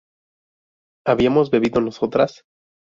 [1.05, 2.43] ¿habíamos bebido nosotras?